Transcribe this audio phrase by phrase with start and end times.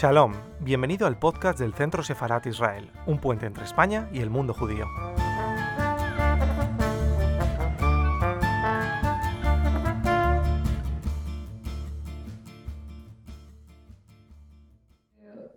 [0.00, 4.54] Shalom, bienvenido al podcast del Centro Sefarat Israel, un puente entre España y el mundo
[4.54, 4.86] judío.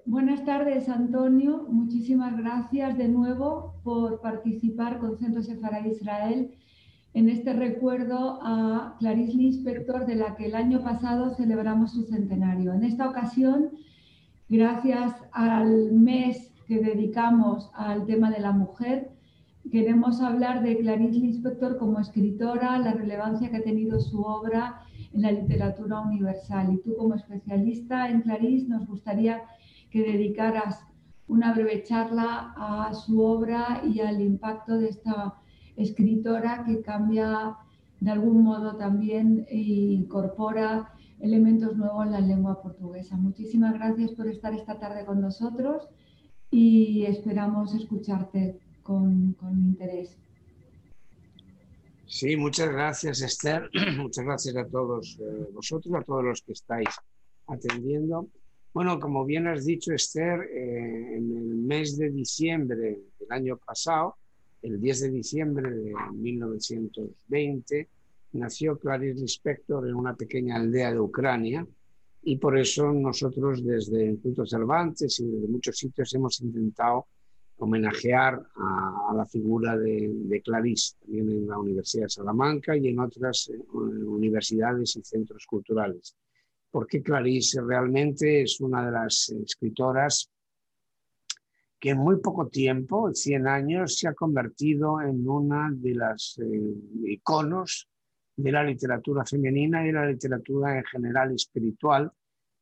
[0.07, 1.67] Buenas tardes, Antonio.
[1.69, 6.51] Muchísimas gracias de nuevo por participar con Centro Sefarat Israel
[7.13, 12.73] en este recuerdo a Clarice Lispector, de la que el año pasado celebramos su centenario.
[12.73, 13.69] En esta ocasión,
[14.51, 19.09] gracias al mes que dedicamos al tema de la mujer,
[19.71, 24.81] queremos hablar de Clarice Lispector como escritora, la relevancia que ha tenido su obra
[25.13, 26.73] en la literatura universal.
[26.73, 29.41] Y tú como especialista en Clarice nos gustaría
[29.89, 30.85] que dedicaras
[31.29, 35.35] una breve charla a su obra y al impacto de esta
[35.77, 37.55] escritora que cambia
[38.01, 40.91] de algún modo también e incorpora
[41.21, 43.15] elementos nuevos en la lengua portuguesa.
[43.15, 45.87] Muchísimas gracias por estar esta tarde con nosotros
[46.49, 50.17] y esperamos escucharte con, interés.
[52.05, 56.89] Sí, muchas gracias Esther, muchas gracias a todos eh, vosotros, a todos los que estáis
[57.47, 58.27] atendiendo.
[58.73, 64.15] Bueno, como bien has dicho Esther, eh, en el mes de diciembre del año pasado
[64.61, 67.89] el 10 de diciembre de 1920
[68.33, 71.65] nació Clarice Lispector en una pequeña aldea de Ucrania
[72.23, 77.07] y por eso nosotros desde el Instituto Cervantes y desde muchos sitios hemos intentado
[77.57, 83.49] homenajear a, la figura de, Clarice, también en la Universidad de Salamanca y en otras
[83.49, 86.15] eh, universidades y centros culturales.
[86.71, 90.31] Porque Clarice realmente es una de las escritoras
[91.79, 96.39] que en muy poco tiempo, en 100 años, se ha convertido en una de las
[96.39, 96.73] eh,
[97.05, 97.90] iconos
[98.41, 102.11] de la literatura femenina y de la literatura en general espiritual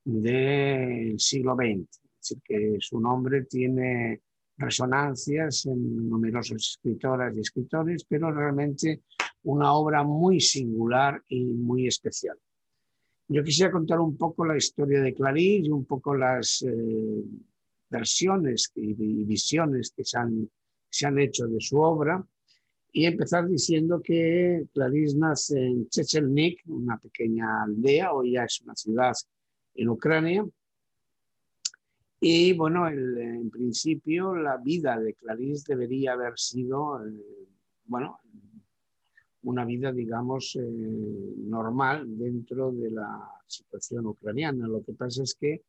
[0.03, 1.79] del siglo XX.
[1.81, 4.21] Es decir, que su nombre tiene
[4.57, 9.01] resonancias en numerosas escritoras y escritores, pero realmente
[9.43, 12.37] una obra muy singular y muy especial.
[13.27, 17.23] Yo quisiera contar un poco la historia de Clarice y un poco las eh,
[17.89, 20.17] versiones y, visiones que se
[21.07, 22.25] han hecho de su obra
[22.91, 28.75] y empezar diciendo que Clarice nace en Chechelnik, una pequeña aldea, hoy ya es una
[28.75, 29.13] ciudad
[29.75, 30.45] en Ucrania.
[32.19, 37.47] Y bueno, en principio la vida de Clarice debería haber sido, eh,
[37.85, 38.19] bueno,
[39.43, 44.67] una vida, digamos, eh, normal dentro de la situación ucraniana.
[44.67, 45.61] Lo que pasa es que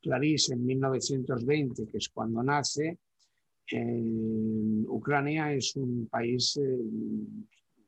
[0.00, 2.98] Clarice en 1920, que es cuando nace,
[3.68, 6.78] en Ucrania es un país eh,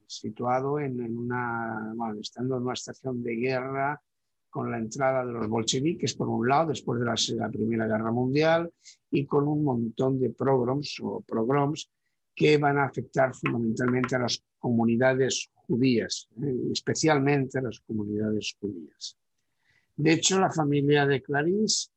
[0.07, 4.01] situado en, una, bueno, estando en una estación de guerra
[4.51, 8.71] con la entrada de los bolcheviques por un lado, después de la, Primera Guerra Mundial,
[9.11, 11.91] y con un montón de pogroms o pogroms
[12.35, 19.17] que van a afectar fundamentalmente a las comunidades judías, eh, especialmente a las comunidades judías.
[19.97, 21.89] De hecho, la familia de Clarice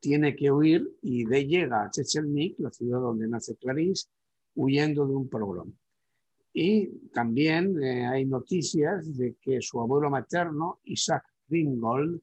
[0.00, 4.08] tiene que huir y de llega a Chechelnik, la ciudad donde nace Clarice,
[4.54, 5.72] huyendo de un programa.
[6.52, 12.20] Y también eh, hay noticias de que su abuelo materno, Isaac Ringgold,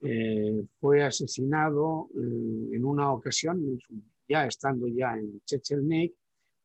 [0.00, 3.78] eh, fue asesinado eh, en una ocasión,
[4.28, 6.14] ya estando ya en Chechelnik,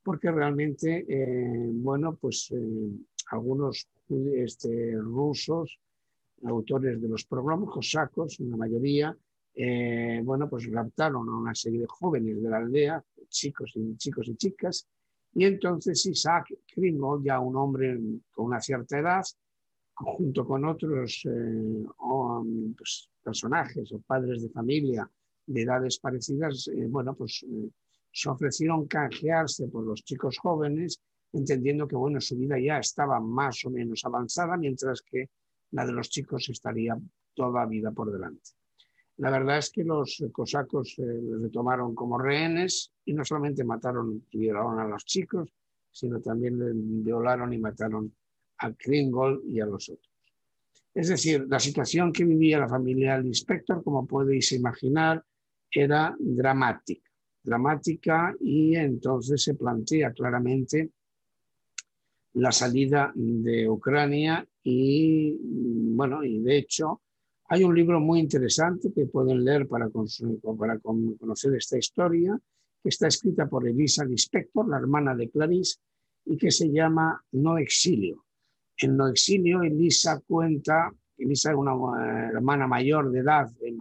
[0.03, 1.05] porque realmente,
[1.73, 2.51] bueno, pues
[3.31, 3.87] algunos
[4.33, 5.77] este, rusos,
[6.43, 9.15] autores de los programas cosacos, una mayoría,
[9.61, 14.29] eh, bueno, pues raptaron a una serie de jóvenes de la aldea, chicos y, chicos
[14.29, 14.87] y chicas,
[15.33, 17.99] y entonces Isaac Kringle, ya un hombre
[18.31, 19.21] con una cierta edad,
[19.95, 21.83] junto con otros eh,
[22.77, 25.11] pues, personajes o padres de familia
[25.45, 27.45] de edades parecidas, eh, bueno, pues
[28.13, 31.01] se ofrecieron canjearse por los chicos jóvenes,
[31.33, 35.29] entendiendo que, bueno, su vida ya estaba más o menos avanzada, mientras que
[35.71, 36.97] la de los chicos estaría
[37.33, 38.51] toda vida por delante.
[39.19, 44.25] La verdad es que los cosacos eh, les tomaron como rehenes y no solamente mataron
[44.31, 45.49] y violaron a los chicos,
[45.91, 48.15] sino también violaron y mataron
[48.59, 50.09] a Kringol y a los otros.
[50.93, 55.21] Es decir, la situación que vivía la familia del inspector, como podéis imaginar,
[55.69, 57.09] era dramática.
[57.43, 60.91] Dramática y entonces se plantea claramente
[62.33, 65.37] la salida de Ucrania y,
[65.93, 67.01] bueno, y de hecho,
[67.51, 72.39] hay un libro muy interesante que pueden leer para, conocer esta historia,
[72.81, 75.79] que está escrita por Elisa Lispector, la hermana de Clarice,
[76.25, 78.23] y que se llama No Exilio.
[78.77, 83.75] En No Exilio, Elisa cuenta, Elisa es una eh, hermana mayor de edad, de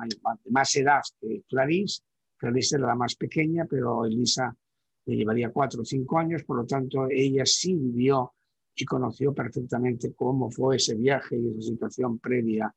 [0.51, 2.01] más edad que, Clarice.
[2.39, 4.57] Clarice era la más pequeña, pero Elisa
[5.05, 8.33] le llevaría cuatro o cinco años, por lo tanto ella sí vivió
[8.75, 12.75] y conoció perfectamente cómo fue ese viaje y esa situación previa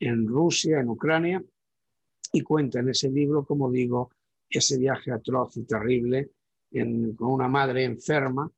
[0.00, 1.42] en Rusia, en Ucrania,
[2.32, 4.10] y cuenta en ese libro, como digo,
[4.48, 6.30] ese viaje atroz y terrible
[7.16, 8.50] con una madre enferma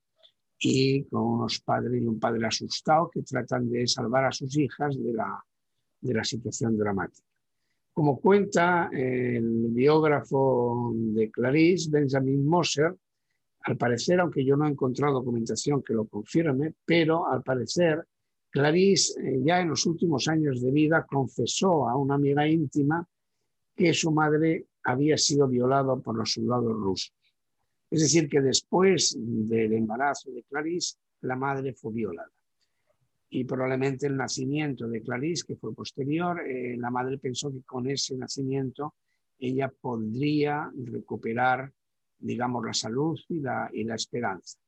[0.58, 4.99] y con unos padres y un padre asustado que tratan de salvar a sus hijas
[4.99, 5.44] de la,
[6.00, 7.26] de la situación dramática.
[7.93, 12.96] Como cuenta el biógrafo de Clarice, Benjamin Moser,
[13.62, 18.05] al parecer, aunque yo no he encontrado documentación que lo confirme, pero al parecer
[18.50, 23.06] Clarice eh, ya en los últimos años de vida confesó a una amiga íntima
[23.77, 27.12] que su madre había sido violada por los soldados rusos.
[27.91, 32.31] Es decir, que después del embarazo de Clarice, la madre fue violada.
[33.31, 37.89] Y probablemente el nacimiento de Clarice, que fue posterior, eh, la madre pensó que con
[37.89, 38.95] ese nacimiento
[39.39, 41.71] ella podría recuperar,
[42.19, 44.59] digamos, la salud y la, y la esperanza.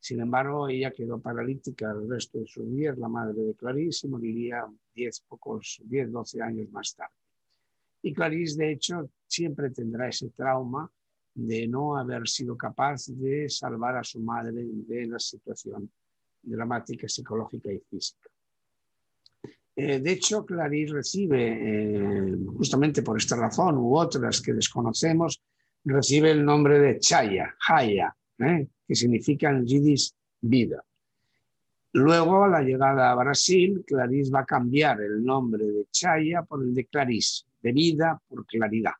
[0.00, 4.10] Sin embargo, ella quedó paralítica el resto de sus días, la madre de Clarice, y
[4.10, 4.64] moriría
[4.94, 7.14] 10, pocos, 10, 12 años más tarde.
[8.02, 10.90] Y Clarice, de hecho, siempre tendrá ese trauma
[11.34, 15.90] de no haber sido capaz de salvar a su madre de la situación
[16.42, 18.28] dramática psicológica y física.
[19.74, 25.40] Eh, de hecho, Clarice recibe, eh, justamente por esta razón u otras que desconocemos,
[25.84, 30.82] recibe el nombre de Chaya, Haya, eh, que significa en yiddish vida.
[31.92, 36.62] Luego, a la llegada a Brasil, Clarice va a cambiar el nombre de Chaya por
[36.62, 38.92] el de Clarice, de vida por claridad.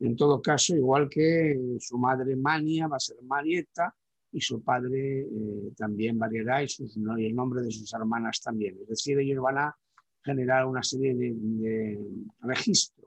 [0.00, 3.94] En todo caso, igual que su madre Mania va a ser Marieta
[4.32, 8.76] y su padre eh, también variará y, el nombre de sus hermanas también.
[8.82, 9.76] Es decir, ellos van a
[10.22, 12.00] generar una serie de, de
[12.40, 13.03] registros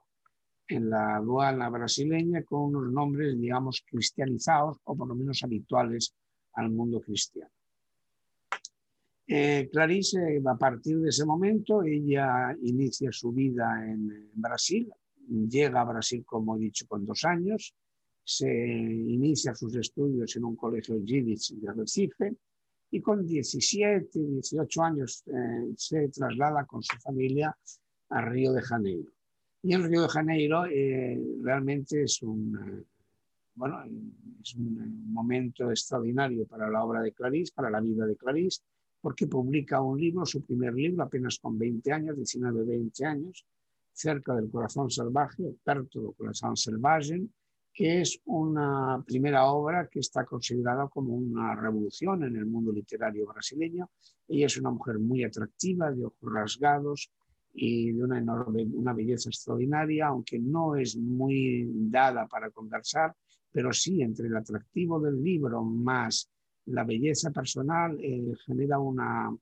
[0.68, 6.14] en la aduana brasileña con unos nombres, digamos, cristianizados o por lo menos habituales
[6.54, 7.52] al mundo cristiano.
[9.30, 14.90] Eh, Clarice, a partir de ese momento, ella inicia su vida en Brasil,
[15.28, 17.76] llega a Brasil, como he dicho, con dos años,
[18.24, 22.36] se inicia sus estudios en un colegio yiddish de Recife
[22.92, 27.58] y con 17, 18 años eh, se traslada con su familia
[28.10, 29.12] a Río de Janeiro.
[29.68, 32.86] Y en Río de Janeiro eh, realmente es un,
[33.54, 33.84] bueno,
[34.42, 38.62] es un momento extraordinario para la obra de Clarice, para la vida de Clarice,
[39.02, 43.46] porque publica un libro, su primer libro, apenas con 20 años, 19, 20 años,
[43.92, 47.28] cerca del corazón salvaje, Perto del corazón salvaje,
[47.74, 53.28] que es una primera obra que está considerada como una revolución en el mundo literario
[53.28, 53.90] brasileño.
[54.30, 57.12] Ella es una mujer muy atractiva, de ojos rasgados
[57.60, 63.16] y de una, enorme, una belleza extraordinaria, aunque no es muy dada para conversar,
[63.52, 66.30] pero sí entre el atractivo del libro más
[66.68, 69.36] la belleza personal eh, genera una,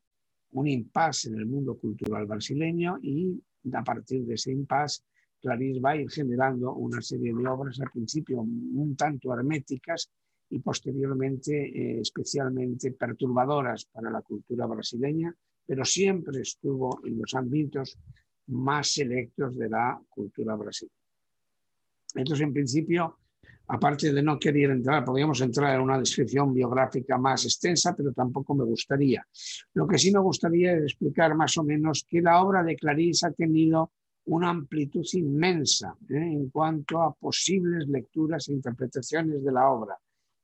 [0.52, 3.42] un impasse en el mundo cultural brasileño y
[3.74, 5.02] a partir de ese impasse,
[5.42, 10.10] Clarice va a ir generando una serie de obras al principio un tanto herméticas
[10.50, 17.98] y posteriormente eh, especialmente perturbadoras para la cultura brasileña, pero siempre estuvo en los ámbitos
[18.48, 20.94] más selectos de la cultura brasileña.
[22.14, 23.18] Entonces, en principio,
[23.68, 28.54] aparte de no querer entrar, podríamos entrar en una descripción biográfica más extensa, pero tampoco
[28.54, 29.26] me gustaría.
[29.74, 33.28] Lo que sí me gustaría es explicar más o menos que la obra de Clarice
[33.28, 33.92] ha tenido
[34.26, 36.16] una amplitud inmensa ¿eh?
[36.16, 39.98] en cuanto a posibles lecturas e interpretaciones de la obra.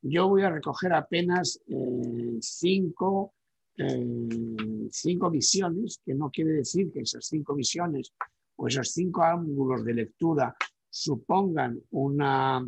[0.04, 3.34] Yo voy a recoger apenas eh, cinco,
[3.78, 8.14] eh, cinco visiones, que no quiere decir que esas cinco visiones
[8.56, 10.56] o esos cinco ángulos de lectura
[10.90, 12.66] supongan una,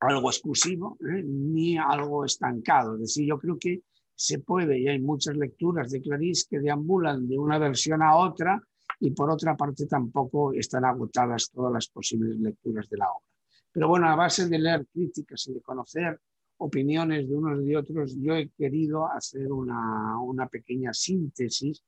[0.00, 1.22] algo exclusivo ¿eh?
[1.24, 2.94] ni algo estancado.
[2.94, 3.82] Es decir, yo creo que
[4.14, 8.60] se puede, y hay muchas lecturas de Clarice que deambulan de una versión a otra
[9.00, 13.26] y por otra parte tampoco están agotadas todas las posibles lecturas de la obra.
[13.72, 16.20] Pero bueno, a base de leer críticas y de conocer
[16.64, 21.82] opiniones de unos y de otros, yo he querido hacer una, una pequeña síntesis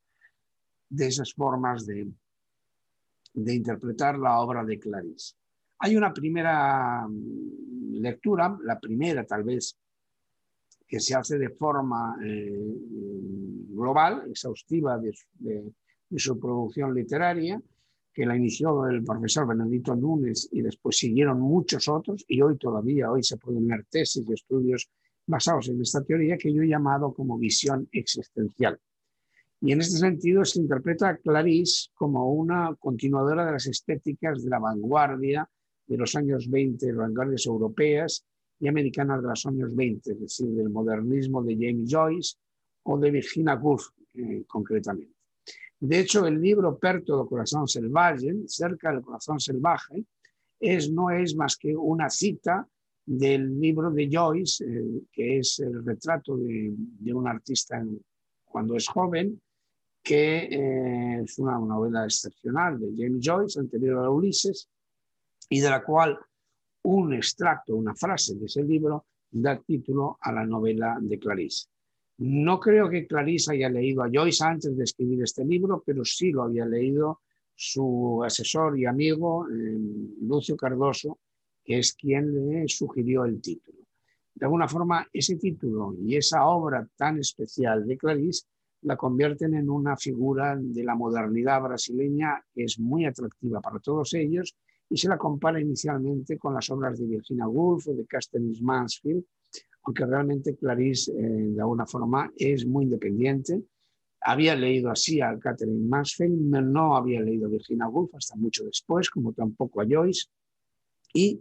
[0.88, 2.06] de esas formas de,
[3.32, 5.34] de interpretar la obra de Clarice.
[5.78, 9.78] Hay una primera mm, lectura, la primera tal vez,
[10.86, 12.74] que se hace de forma eh,
[13.70, 15.12] global, exhaustiva de,
[16.16, 17.60] su producción literaria,
[18.16, 23.10] que la inició el profesor Benedito Núñez y después siguieron muchos otros, y hoy todavía,
[23.10, 24.88] hoy se pueden leer tesis y estudios
[25.26, 28.80] basados en esta teoría que yo he llamado como visión existencial.
[29.60, 34.48] Y en este sentido se interpreta a Clarice como una continuadora de las estéticas de
[34.48, 35.46] la vanguardia
[35.86, 38.24] de los años 20, las vanguardias europeas
[38.58, 42.36] y americanas de los años 20, es decir, del modernismo de James Joyce
[42.84, 45.15] o de Virginia Woolf eh, concretamente.
[45.78, 50.04] De hecho, el libro Perto del corazón salvaje, cerca del corazón salvaje,
[50.58, 52.66] es, no es más que una cita
[53.04, 56.74] del libro de Joyce, eh, que es el retrato de,
[57.12, 57.84] un artista
[58.44, 59.40] cuando es joven,
[60.02, 64.68] que eh, es una novela excepcional de James Joyce, anterior a Ulises,
[65.48, 66.18] y de la cual
[66.82, 71.66] un extracto, una frase de ese libro da título a la novela de Clarice.
[72.18, 76.30] No creo que Clarice haya leído a Joyce antes de escribir este libro, pero sí
[76.30, 77.20] lo había leído
[77.54, 79.78] su asesor y amigo eh,
[80.22, 81.18] Lucio Cardoso,
[81.64, 83.78] que es quien le sugirió el título.
[84.34, 88.46] De alguna forma, ese título y esa obra tan especial de Clarice
[88.82, 94.14] la convierten en una figura de la modernidad brasileña que es muy atractiva para todos
[94.14, 94.54] ellos
[94.88, 99.24] y se la compara inicialmente con las obras de Virginia Woolf o de Castells Mansfield,
[99.86, 103.62] aunque realmente Clarice eh, de alguna forma es muy independiente.
[104.20, 109.08] Había leído así a Catherine Mansfield, no había leído a Virginia Woolf hasta mucho después,
[109.08, 110.26] como tampoco a Joyce,
[111.14, 111.40] y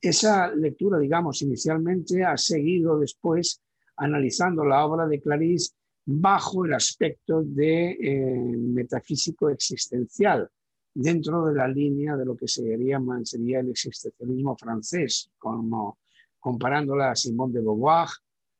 [0.00, 3.60] esa lectura, digamos, inicialmente ha seguido después
[3.96, 5.72] analizando la obra de Clarice
[6.04, 10.48] bajo el aspecto de eh, metafísico existencial,
[10.94, 15.98] dentro de la línea de lo que sería, sería el existencialismo francés, como
[16.42, 18.08] comparándola a Simone de Beauvoir,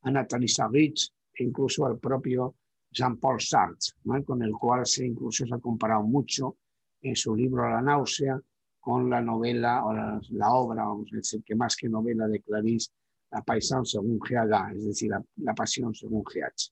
[0.02, 0.94] a Nathalie Sartre
[1.34, 2.54] e incluso al propio
[2.88, 6.58] Jean-Paul Sartre, con el cual se incluso ha comparado mucho
[7.00, 8.40] en su libro La náusea
[8.78, 12.92] con la novela o la, obra, vamos a decir que más que novela de Clarice,
[13.32, 16.70] La Paysanne según G.H., es decir, la, pasión según G.H.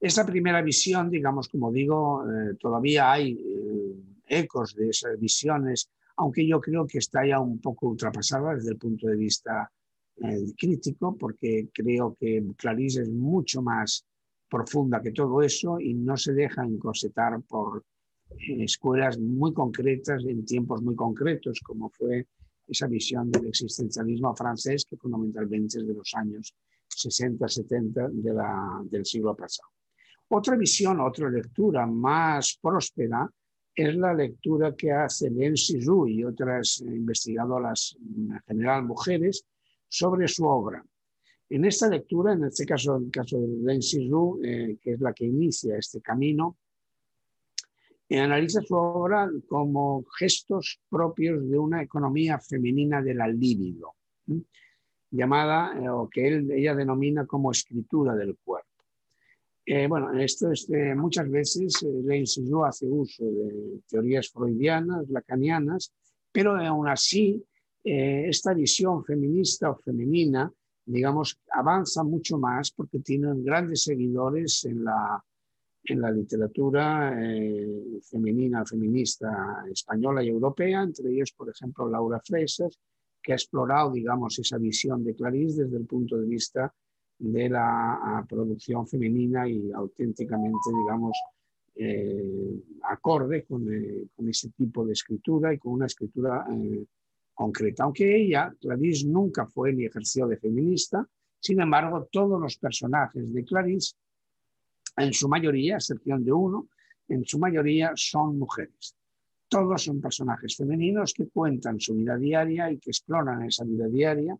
[0.00, 3.94] Esta primera visión, digamos, como digo, eh, todavía hay eh,
[4.26, 8.78] ecos de esas visiones, aunque yo creo que está ya un poco ultrapasada desde el
[8.78, 9.70] punto de vista
[10.16, 14.04] eh, crítico, porque creo que Clarice es mucho más
[14.48, 17.84] profunda que todo eso y no se deja encorsetar por
[18.38, 22.26] escuelas muy concretas en tiempos muy concretos, como fue
[22.66, 26.54] esa visión del existencialismo francés que fundamentalmente es de los años
[26.88, 28.34] 60, 70 de
[28.90, 29.68] del siglo pasado.
[30.28, 33.30] Otra visión, otra lectura más próspera
[33.76, 39.44] es la lectura que hace Len Sizhu y otras investigadoras, en general mujeres,
[39.86, 40.82] sobre su obra.
[41.50, 45.12] En esta lectura, en este caso, el caso de Len Sizhu, eh, que es la
[45.12, 46.56] que inicia este camino,
[48.10, 53.94] analiza su obra como gestos propios de una economía femenina de la libido,
[55.10, 58.75] llamada, eh, o que ella denomina como escritura del cuerpo.
[59.68, 62.24] Eh, bueno, esto es, muchas veces eh, Lane
[62.64, 65.92] hace uso de teorías freudianas, lacanianas,
[66.30, 67.44] pero aún así
[67.82, 70.52] eh, esta visión feminista o femenina,
[70.84, 75.24] digamos, avanza mucho más porque tienen grandes seguidores en la,
[75.84, 82.78] en la literatura eh, femenina, feminista española y europea, entre ellos, por ejemplo, Laura Fresas,
[83.22, 86.72] que ha explorado, digamos, esa visión de Clarice desde el punto de vista
[87.18, 91.16] de la producción femenina y auténticamente, digamos,
[91.74, 96.46] eh, acorde con, eh, con, ese tipo de escritura y con una escritura
[97.34, 97.84] concreta.
[97.84, 101.06] Aunque ella, Clarice, nunca fue ni ejerció de feminista,
[101.40, 103.94] sin embargo, todos los personajes de Clarice
[104.96, 106.68] en su mayoría, a excepción de uno,
[107.08, 108.96] en su mayoría son mujeres.
[109.48, 114.36] Todos son personajes femeninos que cuentan su vida diaria y que exploran esa vida diaria,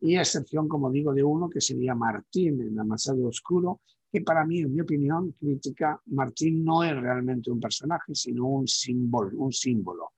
[0.00, 4.44] y a excepción, como digo, de uno que sería Martín en Amasado Oscuro, que para
[4.44, 9.52] mí, en mi opinión crítica, Martín no es realmente un personaje, sino un símbolo, un
[9.52, 10.12] símbolo.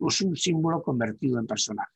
[0.00, 1.92] Es un símbolo convertido en personaje.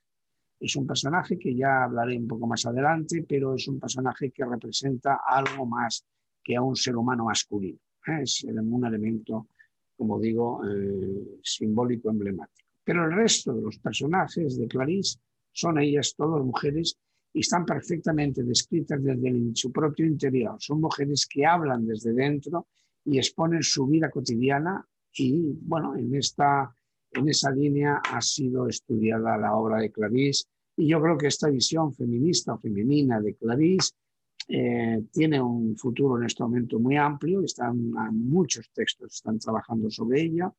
[0.60, 4.44] Es un personaje que ya hablaré un poco más adelante, pero es un personaje que
[4.44, 6.04] representa algo más
[6.42, 7.78] que a un ser humano masculino.
[8.20, 9.48] Es un elemento,
[9.96, 12.68] como digo, eh, simbólico, emblemático.
[12.82, 15.18] Pero el resto de los personajes de Clarice
[15.52, 16.98] son ellas todas mujeres
[17.32, 20.56] y están perfectamente descritas desde su propio interior.
[20.58, 22.68] Son mujeres que hablan desde dentro
[23.04, 26.74] y exponen su vida cotidiana y, bueno, en, esta,
[27.12, 30.44] en esa línea ha sido estudiada la obra de Clarice
[30.76, 33.92] y yo creo que esta visión feminista o femenina de Clarice
[34.48, 40.22] eh, tiene un futuro en este momento muy amplio, están muchos textos están trabajando sobre
[40.22, 40.52] ella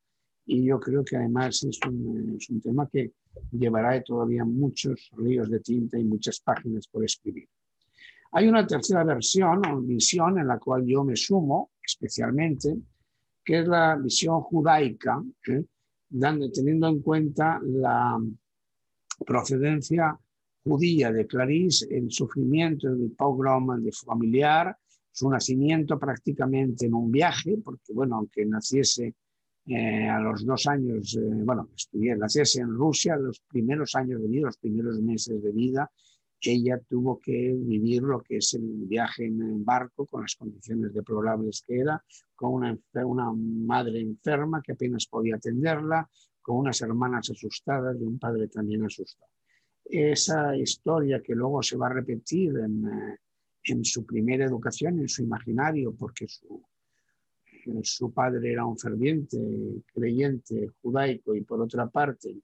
[0.49, 3.11] y yo creo que además es un, es un tema que
[3.51, 7.47] llevará todavía muchos ríos de tinta y muchas páginas por escribir.
[8.31, 12.75] Hay una tercera versión o visión en la cual yo me sumo especialmente,
[13.43, 15.63] que es la visión judaica, ¿eh?
[16.11, 18.19] Dando, teniendo en cuenta la,
[19.25, 20.17] procedencia
[20.63, 24.75] judía de Clarice, el sufrimiento del pogrom de familiar,
[25.11, 29.13] su nacimiento prácticamente en un viaje, porque bueno, aunque naciese
[29.71, 34.27] eh, a los dos años, eh, bueno, estudié, naciese en Rusia, los primeros años de
[34.27, 35.91] vida, los primeros meses de vida,
[36.41, 41.63] ella tuvo que vivir lo que es el viaje en barco con las condiciones deplorables
[41.67, 42.03] que era,
[42.35, 46.09] con una, una madre enferma que apenas podía atenderla,
[46.41, 49.29] con unas hermanas asustadas y un padre también asustado.
[49.85, 53.17] Esa historia que luego se va a repetir en, eh,
[53.65, 56.63] en su primera educación, en su imaginario, porque su,
[57.83, 59.37] su padre era un ferviente
[59.93, 62.35] creyente judaico y por otra parte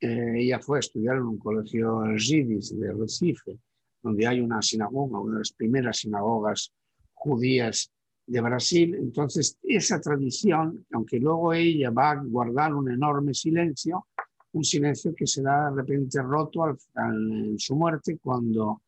[0.00, 3.58] eh, ella fue a estudiar en un colegio Yiddish de Recife,
[4.02, 6.72] donde hay una sinagoga, una de las primeras sinagogas
[7.14, 7.90] judías
[8.26, 8.94] de Brasil.
[8.94, 14.06] Entonces, esa tradición, aunque luego ella va a guardar un enorme silencio,
[14.52, 18.82] un silencio que será de repente roto al, en su muerte cuando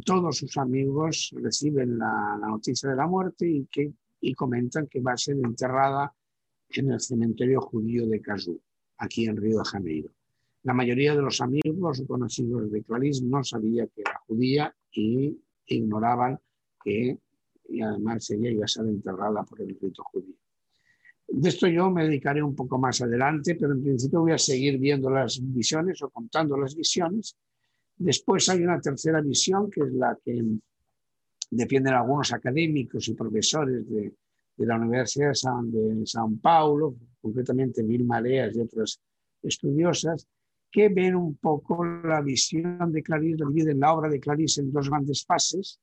[0.00, 5.12] todos sus amigos reciben la, noticia de la muerte y, que, y comentan que va
[5.12, 6.12] a ser enterrada
[6.70, 8.60] en el cementerio judío de Cazú,
[8.98, 10.10] aquí en Río de Janeiro.
[10.62, 15.38] La mayoría de los amigos o conocidos de Clarice no sabía que era judía y
[15.66, 16.38] ignoraban
[16.82, 17.18] que
[17.68, 20.34] y además ella iba a ser enterrada por el rito judío.
[21.26, 24.78] De esto yo me dedicaré un poco más adelante, pero en principio voy a seguir
[24.78, 27.36] viendo las visiones o contando las visiones.
[27.96, 30.42] Después hay una tercera visión, que es la que
[31.50, 34.12] defienden algunos académicos y profesores de,
[34.56, 39.00] de la Universidad de San, Paulo, concretamente Vilma Areas y otras
[39.42, 40.26] estudiosas,
[40.70, 45.24] que ven un poco la visión de Clarice, la obra de Clarice en dos grandes
[45.24, 45.80] fases.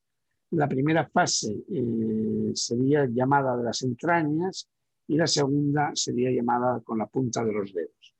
[0.50, 4.68] La primera fase eh, sería llamada de las entrañas
[5.08, 8.11] y la segunda sería llamada con la punta de los dedos.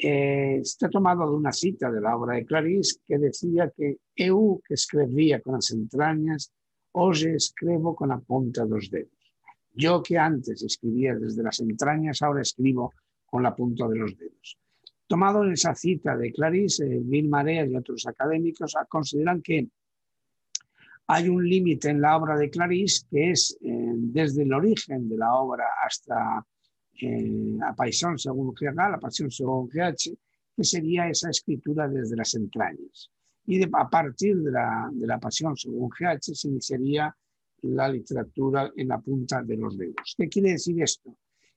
[0.00, 4.62] Eh, está tomado de una cita de la obra de Clarice que decía que eu
[4.62, 6.52] que escribía con las entrañas,
[6.92, 9.18] hoy escribo con la punta de los dedos.
[9.74, 12.94] Yo que antes escribía desde las entrañas, ahora escribo
[13.26, 14.56] con la punta de los dedos.
[15.08, 19.66] Tomado en esa cita de Clarice, Bill Marea y otros académicos consideran que
[21.08, 25.16] hay un límite en la obra de Clarice que es eh, desde el origen de
[25.16, 26.44] la obra hasta
[27.00, 30.16] eh, la pasión según GH, la pasión según GH,
[30.56, 33.10] que sería esa escritura desde las entrañas.
[33.46, 37.14] Y a partir de la, de la pasión según GH se iniciaría
[37.62, 40.14] la literatura en la punta de los dedos.
[40.16, 41.16] ¿Qué quiere decir esto?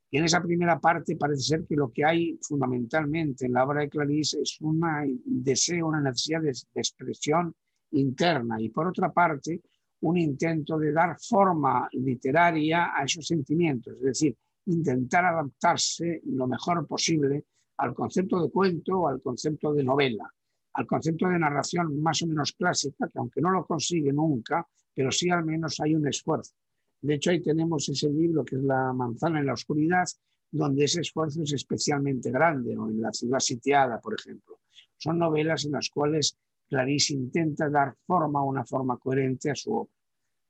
[0.09, 3.81] Y en esa primera parte parece ser que lo que hay fundamentalmente en la obra
[3.81, 4.81] de Clarice es un
[5.25, 7.55] deseo, una necesidad de, expresión
[7.91, 9.61] interna y por otra parte
[10.01, 16.85] un intento de dar forma literaria a esos sentimientos, es decir, intentar adaptarse lo mejor
[16.87, 17.45] posible
[17.77, 20.31] al concepto de cuento o al concepto de novela,
[20.73, 25.11] al concepto de narración más o menos clásica, que aunque no lo consigue nunca, pero
[25.11, 26.53] sí al menos hay un esfuerzo.
[27.01, 30.05] De hecho, ahí tenemos ese libro que es La manzana en la oscuridad,
[30.51, 34.59] donde ese esfuerzo es especialmente grande, o en La ciudad sitiada, por ejemplo.
[34.97, 36.37] Son novelas en las cuales
[36.69, 39.91] Clarice intenta dar forma, una forma coherente a su obra.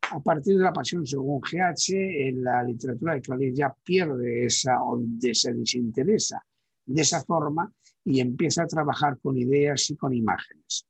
[0.10, 4.84] A partir de la pasión según GH, en la literatura de Clarice ya pierde esa
[4.84, 5.02] o
[5.34, 6.44] se desinteresa
[6.86, 7.72] de esa forma
[8.04, 10.86] y empieza a trabajar con ideas y con imágenes.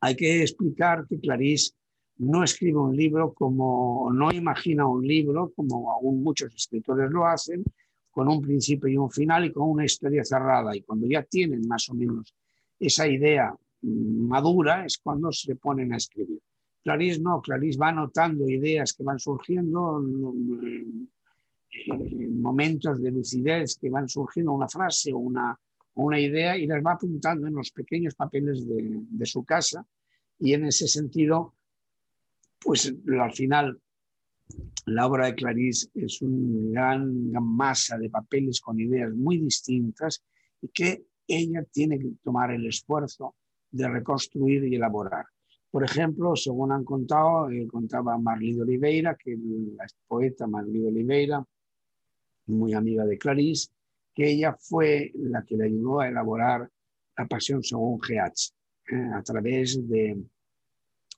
[0.00, 1.72] Hay que explicar que Clarice
[2.18, 7.64] no escribe un libro como, no imagina un libro como aún muchos escritores lo hacen,
[8.10, 10.76] con un principio y un final y con una historia cerrada.
[10.76, 12.34] Y cuando ya tienen más o menos
[12.78, 16.40] esa idea mm, madura es cuando se ponen a escribir.
[16.82, 21.06] Clarice no, Clarice va anotando ideas que van surgiendo, mm,
[22.40, 25.58] momentos de lucidez que van surgiendo, una frase o una,
[25.94, 29.86] una idea, y las va apuntando en los pequeños papeles de, de su casa.
[30.38, 31.54] Y en ese sentido,
[32.60, 33.78] pues al final
[34.86, 40.22] la obra de Clarice es una gran, masa de papeles con ideas muy distintas
[40.60, 43.34] y que ella tiene que tomar el esfuerzo
[43.70, 45.26] de reconstruir y elaborar.
[45.70, 49.36] Por ejemplo, según han contado, eh, contaba Marlí de Oliveira, que
[49.76, 51.44] la poeta Marlí de Oliveira,
[52.46, 53.68] muy amiga de Clarice,
[54.14, 56.68] que ella fue la que le ayudó a elaborar
[57.16, 58.52] La Pasión según GH,
[58.90, 60.20] eh, a través de,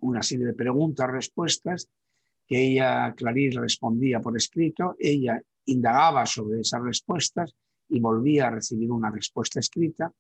[0.03, 1.89] una serie de preguntas-respuestas
[2.47, 7.55] que ella, Clarice, respondía por escrito, ella indagaba sobre esas respuestas
[7.89, 10.13] y volvía a recibir una respuesta escrita.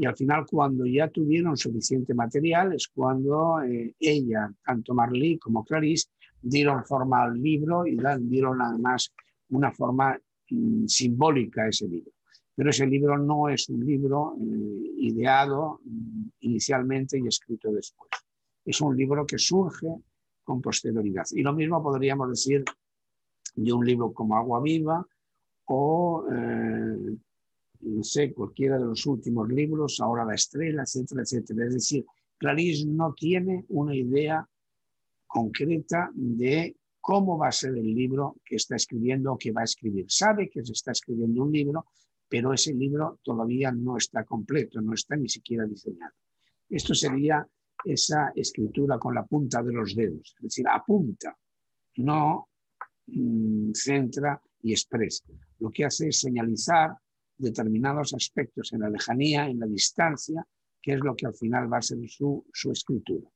[0.00, 5.62] Y al final, cuando ya tuvieron suficiente material, es cuando eh, ella, tanto Marley como
[5.62, 6.08] Clarice,
[6.40, 9.12] dieron forma al libro y dieron además
[9.50, 12.12] una forma mm, simbólica a ese libro.
[12.54, 18.08] pero ese libro no es un libro eh, ideado mm, inicialmente y escrito después.
[18.64, 19.86] Es un libro que surge
[20.42, 21.26] con posterioridad.
[21.32, 22.64] Y lo mismo podríamos decir
[23.54, 25.06] de un libro como Agua Viva
[25.66, 27.16] o, eh,
[27.82, 31.66] no sé, cualquiera de los últimos libros, Ahora la Estrella, etcétera, etcétera.
[31.66, 32.04] Es decir,
[32.38, 34.46] Clarice no tiene una idea
[35.26, 39.64] concreta de cómo va a ser el libro que está escribiendo o que va a
[39.64, 40.06] escribir.
[40.08, 41.86] Sabe que se está escribiendo un libro,
[42.28, 46.12] pero ese libro todavía no está completo, no está ni siquiera diseñado.
[46.68, 47.46] Esto sería
[47.84, 51.36] esa escritura con la punta de los dedos, es decir, apunta,
[51.96, 52.48] no
[53.06, 55.24] mm, centra y expresa.
[55.58, 56.94] Lo que hace es señalizar
[57.40, 60.46] determinados aspectos en la lejanía, en la distancia,
[60.80, 63.28] que es lo que al final va a ser su, escritura.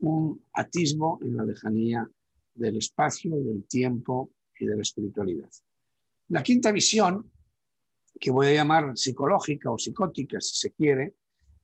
[0.00, 2.08] Un atisbo en la lejanía
[2.54, 5.50] del espacio, del tiempo y de la espiritualidad.
[6.28, 7.30] La quinta visión,
[8.20, 11.14] que voy a llamar psicológica o psicótica, si se quiere,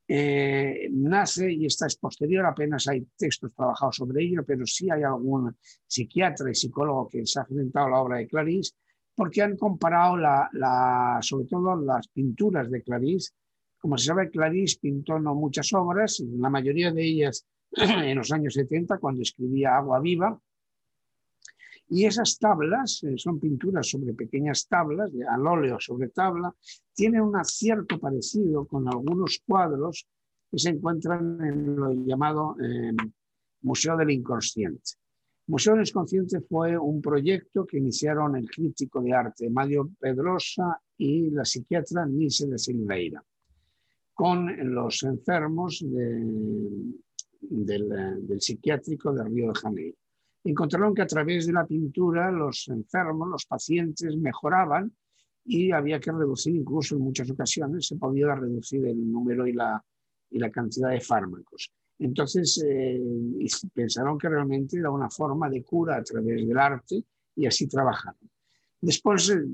[0.07, 5.03] eh, nace y esta es posterior, apenas hay textos trabajados sobre ello, pero sí hay
[5.03, 8.75] algún psiquiatra y psicólogo que se ha enfrentado a la obra de Clarice,
[9.14, 13.33] porque han comparado la, sobre todo las pinturas de Clarice.
[13.79, 18.55] Como se sabe, Clarice pintó no muchas obras, la mayoría de ellas en los años
[18.55, 20.38] 70, cuando escribía Agua Viva,
[21.88, 26.55] y esas tablas, eh, son pinturas sobre pequeñas tablas, al óleo sobre tabla,
[26.94, 30.07] tienen un cierto parecido con algunos cuadros
[30.50, 32.96] que se encuentran en lo llamado em,
[33.62, 34.92] Museo del Inconsciente.
[35.47, 41.31] Museo del Inconsciente fue un proyecto que iniciaron el crítico de arte Mario Pedrosa y
[41.31, 43.23] la psiquiatra Nise de Silveira,
[44.15, 46.95] con los enfermos del,
[48.41, 49.99] psiquiátrico de Río de Janeiro
[50.45, 54.95] encontraron que a través de la pintura los enfermos, los pacientes mejoraban
[55.45, 60.51] y había que reducir, incluso en muchas ocasiones se podía reducir el número y la
[60.53, 61.73] cantidad de fármacos.
[61.99, 63.01] Entonces eh,
[63.73, 67.05] pensaron que realmente era una forma de cura a través del arte
[67.37, 68.31] y así trabajaron.
[68.81, 69.45] Después eh,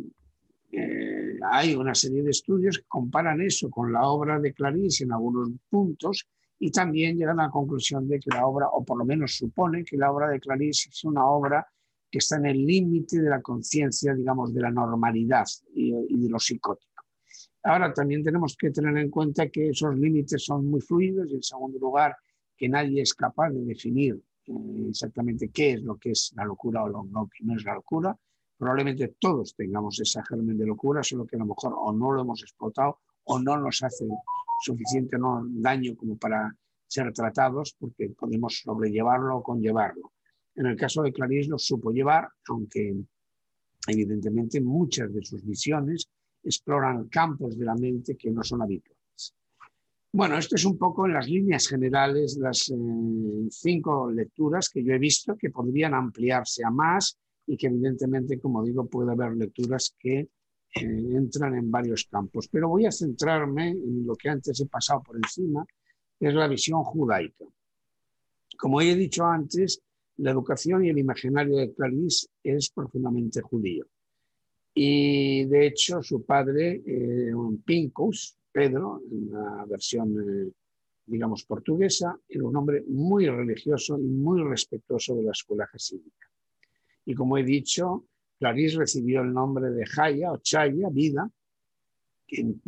[0.72, 5.12] eh, hay una serie de estudios que comparan eso con la obra de Clarice en
[5.12, 6.26] algunos puntos
[6.59, 9.85] y también llegan a la conclusión de que la obra, o por lo menos supone
[9.85, 11.66] que la obra de Clarice es una obra
[12.11, 16.38] que está en el límite de la conciencia, digamos, de la normalidad y, de lo
[16.38, 17.05] psicótico.
[17.62, 21.42] Ahora también tenemos que tener en cuenta que esos límites son muy fluidos y en
[21.42, 22.16] segundo lugar
[22.60, 26.84] que nadie es capaz de definir eh, exactamente qué es lo que es la locura
[26.84, 28.14] o lo que no es la locura.
[28.58, 32.20] Probablemente todos tengamos ese germen de locura, solo que a lo mejor o no lo
[32.20, 34.06] hemos explotado o no nos hace
[34.60, 35.16] suficiente
[35.52, 36.54] daño como para
[36.86, 40.12] ser tratados porque podemos sobrellevarlo o conllevarlo.
[40.54, 42.94] En el caso de Clarice lo supo llevar, aunque
[43.86, 46.10] evidentemente muchas de sus visiones
[46.42, 48.99] exploran campos de la mente que no son habituales.
[50.12, 52.74] Bueno, esto es un poco en las líneas generales las eh,
[53.48, 58.64] cinco lecturas que yo he visto que podrían ampliarse a más y que evidentemente, como
[58.64, 60.28] digo, puede haber lecturas que
[60.74, 62.48] entran en varios campos.
[62.48, 65.64] Pero voy a centrarme en lo que antes he pasado por encima,
[66.18, 67.44] que es la visión judaica.
[68.58, 69.80] Como he dicho antes,
[70.16, 73.86] la educación y el imaginario de Clarice es profundamente judío.
[74.74, 77.32] Y de hecho, su padre, eh,
[77.64, 80.52] Pincus, Pedro, en la versión, eh,
[81.06, 86.28] digamos, portuguesa, era un hombre muy religioso y muy respetuoso de la escuela jasídica.
[87.04, 88.04] Y como he dicho,
[88.38, 91.30] Clarice recibió el nombre de Jaya o Chaya, vida,
[92.28, 92.60] en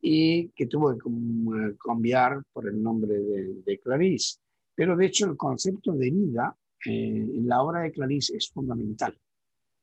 [0.00, 4.38] y que tuvo que cambiar por el nombre de, Clarice.
[4.74, 9.18] Pero de hecho el concepto de vida eh, en la obra de Clarice es fundamental.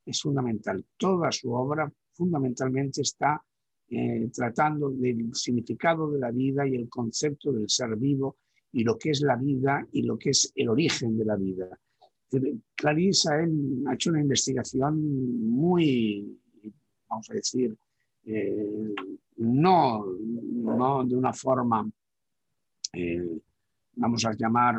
[0.06, 0.84] Es fundamental.
[0.96, 3.42] Toda su obra fundamentalmente está
[3.96, 8.36] eh, tratando del significado de la vida y el concepto del ser vivo
[8.72, 11.78] y lo que es la vida y lo que es el origen de la vida.
[12.74, 16.36] Clarice ha hecho una investigación muy,
[17.08, 17.76] vamos a decir,
[18.24, 18.94] eh,
[19.36, 21.88] no, no, de una forma,
[22.92, 23.38] eh,
[23.96, 24.76] vamos a llamar,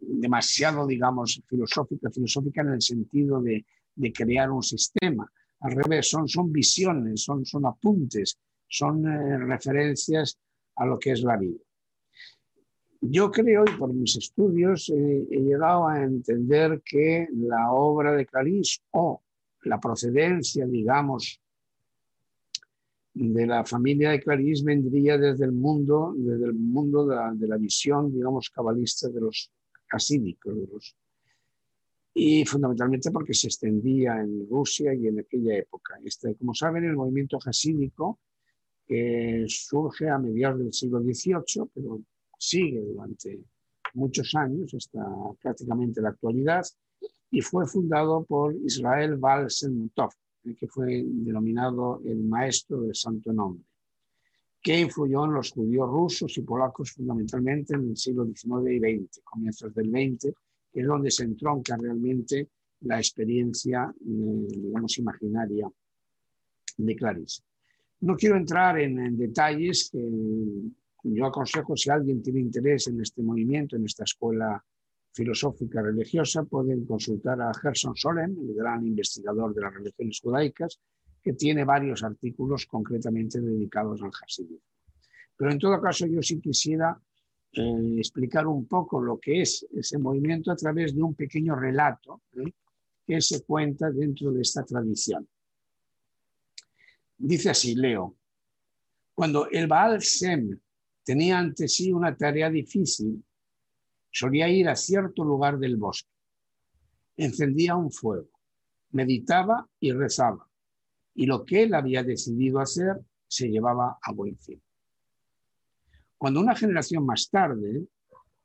[0.00, 3.64] demasiado, digamos, filosófica, filosófica en el sentido de,
[4.12, 5.30] crear un sistema.
[5.64, 10.38] Al revés, son, son visiones, son, son apuntes, son eh, referencias
[10.76, 11.58] a lo que es la vida.
[13.00, 18.26] Yo creo, y por mis estudios, eh, he llegado a entender que la obra de
[18.26, 19.22] Clarice o
[19.62, 21.40] la procedencia, digamos,
[23.14, 28.12] de la familia de Clarice vendría desde el mundo, desde el mundo de la, visión,
[28.12, 29.50] digamos, cabalista de los
[29.86, 30.94] casídicos,
[32.14, 35.98] y fundamentalmente porque se extendía en Rusia y en aquella época.
[36.04, 38.20] Este, como saben, el movimiento jasídico
[38.86, 42.00] que surge a mediados del siglo XVIII, pero
[42.38, 43.40] sigue durante
[43.94, 45.00] muchos años, hasta
[45.42, 46.64] prácticamente la actualidad,
[47.30, 49.48] y fue fundado por Israel Baal
[49.94, 50.10] Tov,
[50.58, 53.64] que fue denominado el maestro del santo nombre,
[54.62, 59.20] que influyó en los judíos rusos y polacos fundamentalmente en el siglo XIX y XX,
[59.24, 60.32] comienzos del XX,
[60.74, 62.48] es donde se entronca realmente
[62.80, 65.70] la experiencia, eh, digamos, imaginaria
[66.76, 67.42] de Clarice.
[68.00, 70.00] No quiero entrar en, detalles que
[71.04, 74.62] yo aconsejo si alguien tiene interés en este movimiento, en esta escuela
[75.12, 80.80] filosófica religiosa, pueden consultar a Gerson Solem, el gran investigador de las religiones judaicas,
[81.22, 84.58] que tiene varios artículos concretamente dedicados al hasidismo.
[85.36, 87.00] Pero en todo caso yo sí quisiera
[87.56, 92.22] eh, explicar un poco lo que es ese movimiento a través de un pequeño relato
[92.32, 92.52] ¿eh?
[93.06, 95.28] que se cuenta dentro de esta tradición.
[97.16, 98.16] Dice así, leo,
[99.14, 100.58] cuando el Baal Sem
[101.04, 103.24] tenía ante sí una tarea difícil,
[104.10, 106.10] solía ir a cierto lugar del bosque,
[107.16, 108.30] encendía un fuego,
[108.90, 110.48] meditaba y rezaba,
[111.14, 114.60] y lo que él había decidido hacer se llevaba a buen fin.
[116.24, 117.86] Cuando una generación más tarde,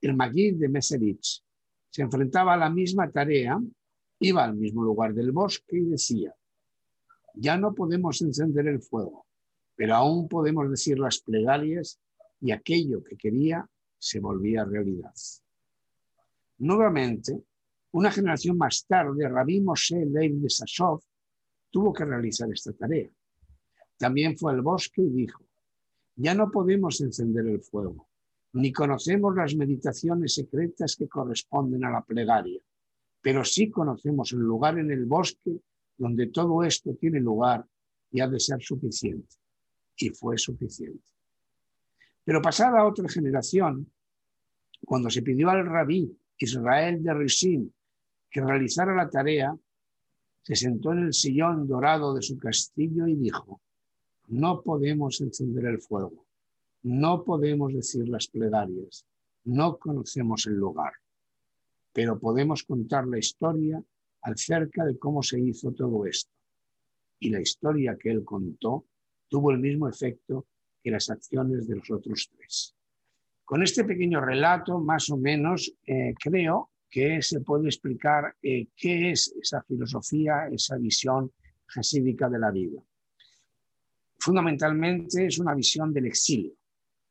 [0.01, 1.41] el Magid de Meserich
[1.89, 3.57] se enfrentaba a la misma tarea,
[4.19, 6.35] iba al mismo lugar del bosque y decía,
[7.35, 9.25] ya no podemos encender el fuego,
[9.77, 12.01] pero aún podemos decir las plegarias
[12.41, 13.65] y aquello que quería
[13.97, 15.13] se volvía realidad.
[16.57, 17.41] Nuevamente,
[17.91, 20.99] una generación más tarde, Rabbi Moshe Leib de Sasov
[21.69, 23.09] tuvo que realizar esta tarea.
[23.97, 25.48] También fue al bosque y dijo,
[26.19, 28.09] ya no podemos encender el fuego,
[28.53, 32.59] ni conocemos las meditaciones secretas que corresponden a la plegaria,
[33.21, 35.61] pero sí conocemos el lugar en el bosque
[35.97, 37.65] donde todo esto tiene lugar
[38.11, 39.35] y ha de ser suficiente.
[39.95, 41.03] Y fue suficiente.
[42.25, 43.89] Pero pasada otra generación,
[44.85, 47.69] cuando se pidió al rabí Israel de Rishim
[48.29, 49.55] que realizara la tarea,
[50.41, 53.61] se sentó en el sillón dorado de su castillo y dijo,
[54.29, 56.25] no podemos encender el fuego,
[56.83, 59.05] no podemos decir las plegarias,
[59.45, 60.93] no conocemos el lugar,
[61.93, 63.83] pero podemos contar la historia
[64.21, 66.31] acerca de cómo se hizo todo esto.
[67.19, 68.85] Y la historia que él contó
[69.27, 70.45] tuvo el mismo efecto
[70.81, 72.75] que las acciones de los otros tres.
[73.43, 79.11] Con este pequeño relato, más o menos, eh, creo que se puede explicar eh, qué
[79.11, 81.31] es esa filosofía, esa visión
[81.65, 82.81] jasídica de la vida.
[84.19, 86.53] Fundamentalmente es una visión del exilio.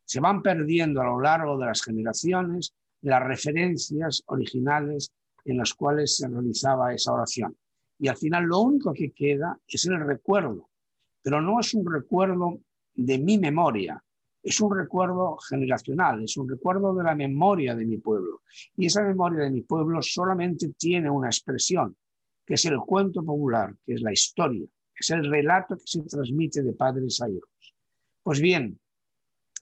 [0.04, 5.12] Se van perdiendo a lo largo de las generaciones las referencias originales
[5.44, 7.56] en las cuales se realizaba esa oración.
[7.98, 10.68] Y al final lo único que queda es el recuerdo,
[11.22, 12.60] pero no es un recuerdo
[12.94, 14.02] de mi memoria,
[14.42, 18.42] es un recuerdo generacional, es un recuerdo de la memoria de mi pueblo.
[18.76, 21.96] Y esa memoria de mi pueblo solamente tiene una expresión,
[22.44, 24.66] que es el cuento popular, que es la historia,
[25.00, 27.74] es el relato que se transmite de padres a hijos.
[28.22, 28.78] Pues bien,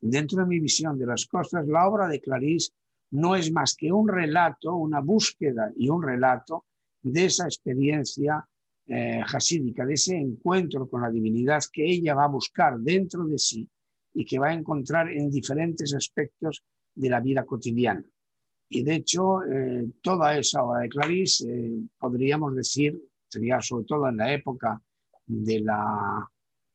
[0.01, 2.72] dentro de mi visión de las cosas, la obra de Clarice
[3.11, 6.64] no es más que un relato, una búsqueda y un relato
[7.03, 8.46] de esa experiencia
[8.88, 13.68] eh, de ese encuentro con la divinidad que ella va a buscar dentro de sí
[14.14, 16.62] y que va a encontrar en diferentes aspectos
[16.94, 18.05] de la vida cotidiana.
[18.68, 24.09] Y de hecho, eh, toda esa obra de Clarice, eh, podríamos decir, sería sobre todo
[24.09, 24.81] en la época
[25.27, 26.31] de, la,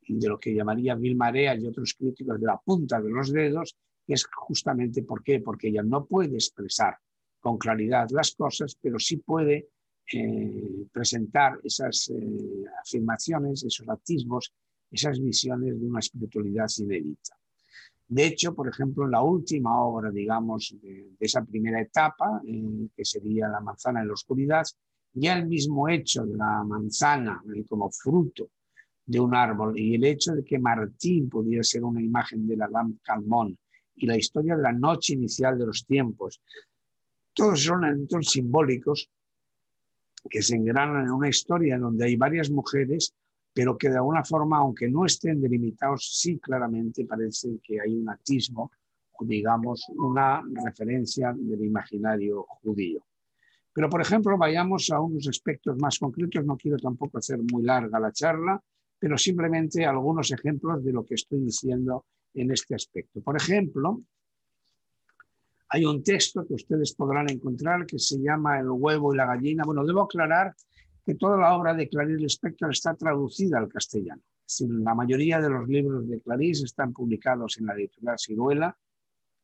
[0.08, 3.76] de lo que llamaría Bill Marea y otros críticos de la punta de los dedos,
[4.08, 6.98] es justamente por qué, porque ella no puede expresar
[7.40, 9.70] con claridad las cosas, pero sí puede
[10.14, 14.54] eh, presentar esas eh, afirmaciones, esos atisbos,
[14.92, 17.38] esas visiones de una espiritualidad inédita.
[18.08, 23.06] De hecho, por ejemplo, en la última obra, digamos, de, esa primera etapa, eh, que
[23.06, 24.66] sería La manzana en la oscuridad,
[25.14, 28.50] ya el mismo hecho de la manzana como fruto
[29.06, 32.68] de un árbol y el hecho de que Martín pudiera ser una imagen de la
[32.68, 33.58] Lam Calmón
[33.96, 36.42] y la historia de la noche inicial de los tiempos.
[37.34, 39.10] Todos son eventos simbólicos
[40.30, 43.14] que se engranan en una historia donde hay varias mujeres,
[43.54, 48.10] pero que de alguna forma, aunque no estén delimitados, sí claramente parece que hay un
[48.10, 48.72] atismo,
[49.20, 53.04] digamos, una referencia del imaginario judío.
[53.74, 56.44] Pero, por ejemplo, vayamos a unos aspectos más concretos.
[56.46, 58.62] No quiero tampoco hacer muy larga la charla,
[59.00, 63.22] pero simplemente algunos ejemplos de lo que estoy diciendo en este aspecto.
[63.22, 64.02] Por ejemplo,
[65.74, 69.64] Hay un texto que ustedes podrán encontrar que se llama El huevo y la gallina.
[69.66, 70.54] Bueno, debo aclarar
[71.06, 74.22] que toda la obra de Clarice Lispector está traducida al castellano.
[74.60, 78.78] la mayoría de los libros de Clarice están publicados en la editorial Ciruela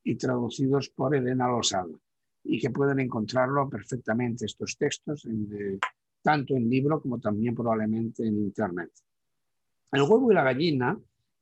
[0.04, 1.96] y traducidos por Elena Losada
[2.44, 5.80] y que pueden encontrarlo perfectamente estos textos en,
[6.22, 8.92] tanto en libro como también probablemente en internet.
[9.92, 10.98] El huevo y la gallina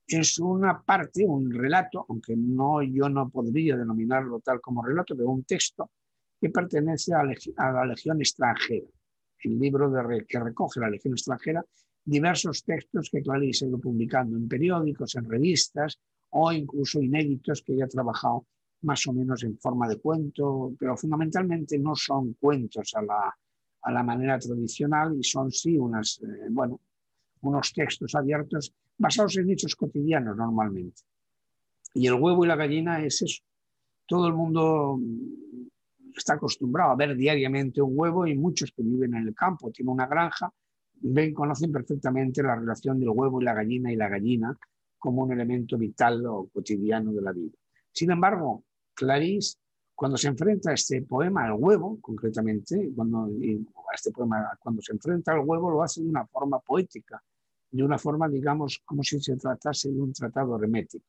[0.08, 5.30] es una parte, un relato, aunque no, yo no podría denominarlo tal como relato, pero
[5.30, 5.90] un texto
[6.40, 8.88] que pertenece a, la Legión extranjera,
[9.40, 11.66] el libro de, que recoge la Legión extranjera,
[12.04, 17.74] diversos textos que Clarice ha ido publicando en periódicos, en revistas o incluso inéditos que
[17.74, 18.46] ella ha trabajado
[18.86, 23.36] más o menos en forma de cuento, pero fundamentalmente no son cuentos a la,
[23.82, 26.80] a la manera tradicional y son sí unas, eh, bueno,
[27.42, 31.02] unos textos abiertos basados en hechos cotidianos normalmente.
[31.94, 33.44] Y el huevo y la gallina es eso.
[34.06, 35.00] Todo el mundo
[36.16, 39.94] está acostumbrado a ver diariamente un huevo y muchos que viven en el campo, tienen
[39.94, 40.52] una granja,
[41.02, 44.58] ven, conocen perfectamente la relación del huevo y la gallina y la gallina
[44.98, 47.54] como un elemento vital o cotidiano de la vida.
[47.92, 48.64] Sin embargo,
[48.96, 49.58] Clarice,
[49.94, 53.30] cuando se enfrenta a este poema al huevo, concretamente, cuando,
[53.94, 57.22] este poema, cuando se enfrenta al huevo, lo hace de una forma poética,
[57.72, 61.06] de una forma, digamos, como si se tratase de un tratado hermético.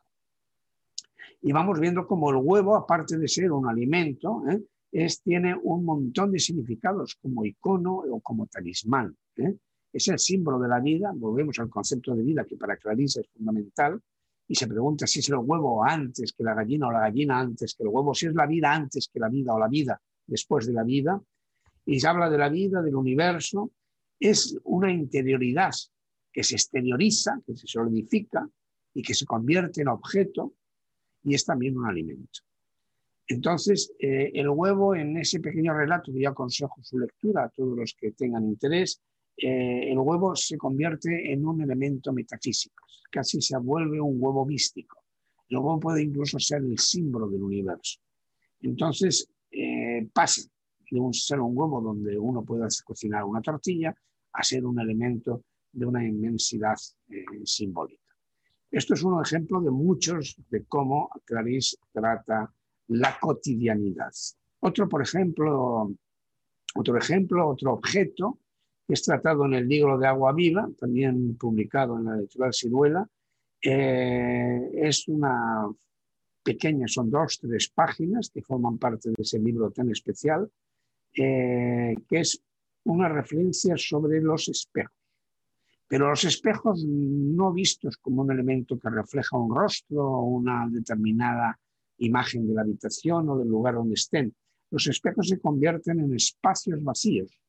[1.42, 4.62] Y vamos viendo como el huevo, aparte de ser un alimento, ¿eh?
[4.92, 9.16] es, tiene un montón de significados como icono o como talismán.
[9.36, 9.56] ¿eh?
[9.92, 13.28] Es el símbolo de la vida, volvemos al concepto de vida que para Clarice es
[13.28, 14.00] fundamental,
[14.48, 17.74] y se pregunta si es el huevo antes que la gallina o la gallina antes
[17.74, 20.66] que el huevo, si es la vida antes que la vida o la vida después
[20.66, 21.20] de la vida.
[21.84, 23.72] Y se habla de la vida, del universo.
[24.18, 25.72] Es una interioridad
[26.32, 28.48] que se exterioriza, que se solidifica
[28.94, 30.54] y que se convierte en objeto
[31.24, 32.40] y es también un alimento.
[33.28, 37.76] Entonces, eh, el huevo en ese pequeño relato, que yo aconsejo su lectura a todos
[37.76, 39.02] los que tengan interés,
[39.36, 45.02] eh, el huevo se convierte en un elemento metafísico, casi se vuelve un huevo místico.
[45.48, 48.00] El huevo puede incluso ser el símbolo del universo.
[48.62, 50.42] Entonces, eh, pasa
[50.90, 53.94] de un, ser un huevo donde uno puede cocinar una tortilla
[54.32, 56.76] a ser un elemento de una inmensidad
[57.10, 58.02] eh, simbólica.
[58.70, 62.52] Esto es un ejemplo de muchos de cómo Clarice trata
[62.88, 64.12] la cotidianidad.
[64.60, 65.92] Otro, por ejemplo,
[66.74, 68.38] otro ejemplo, otro objeto
[68.88, 73.08] es tratado en el libro de Agua Viva, también publicado en la editorial Ciruela.
[73.60, 75.68] Eh, es una
[76.42, 80.48] pequeña, son dos, tres páginas que forman parte de ese libro tan especial,
[81.14, 82.40] eh, que es
[82.84, 84.94] una referencia sobre los espejos.
[85.88, 91.58] Pero los espejos no vistos como un elemento que refleja un rostro o una determinada
[91.98, 94.34] imagen de la habitación o del lugar donde estén.
[94.70, 97.40] Los espejos se convierten en espacios vacíos,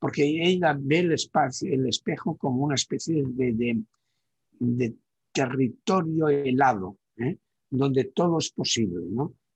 [0.00, 3.84] porque ella ve el, espacio, el espejo como una especie de,
[5.32, 7.36] territorio helado, ¿eh?
[7.68, 9.04] donde todo es posible.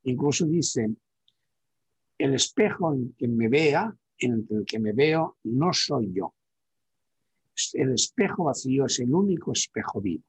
[0.04, 0.88] Incluso dice,
[2.18, 6.34] el espejo en que me vea, en el que me veo, no soy yo.
[7.72, 10.24] El espejo vacío es el único espejo vivo,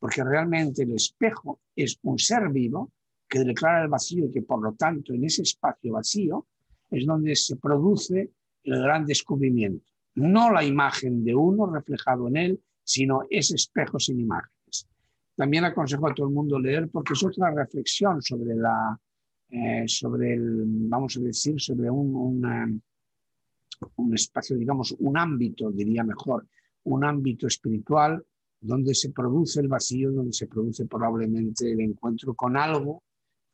[0.00, 2.90] porque realmente el espejo es un ser vivo
[3.28, 6.46] que declara el vacío y que por lo tanto en ese espacio vacío
[6.90, 8.30] es donde se produce
[8.64, 9.84] el gran descubrimiento.
[10.14, 14.88] No la imagen de uno reflejado en él, sino ese espejo sin imágenes.
[15.36, 18.98] También aconsejo a todo el mundo leer porque es otra reflexión sobre la,
[19.48, 22.82] eh, sobre el, vamos a decir, sobre un,
[23.96, 26.46] un espacio, digamos, un ámbito, diría mejor,
[26.84, 28.22] un ámbito espiritual
[28.60, 33.02] donde se produce el vacío, donde se produce probablemente el encuentro con algo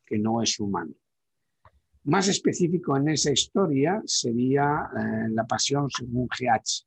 [0.05, 0.93] que no es humano.
[2.07, 6.85] Más específico en esa historia sería eh, La Pasión según GH.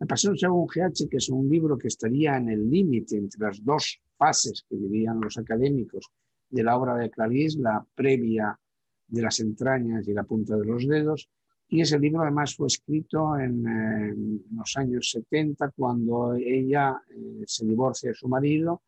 [0.00, 3.64] La Pasión según GH, que es un libro que estaría en el límite entre las
[3.64, 6.08] dos fases que dirían los académicos
[6.50, 8.58] de la obra de Clarice, la previa
[9.06, 11.28] de las entrañas y la punta de los dedos.
[11.68, 17.64] Y ese libro además fue escrito en, eh, los años 70, cuando ella eh, se
[17.64, 18.82] divorcia de su marido,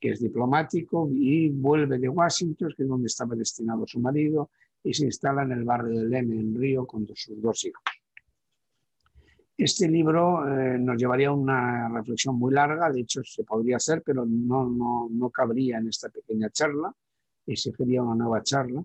[0.00, 4.50] que es diplomático, y vuelve de Washington, que es donde estaba destinado su marido,
[4.82, 7.82] y se instala en el barrio de Leme, en Río, con sus dos hijos.
[9.56, 14.02] Este libro eh, nos llevaría a una reflexión muy larga, de hecho se podría hacer,
[14.02, 16.90] pero no, no, no cabría en esta pequeña charla,
[17.46, 18.82] exigiría una nueva charla.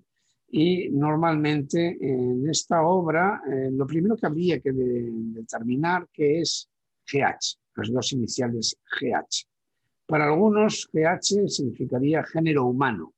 [0.50, 6.70] Y normalmente en esta obra eh, lo primero que habría que determinar que es
[7.10, 9.48] GH, las dos iniciales GH.
[10.06, 13.15] Para algunos GH significaría género humano,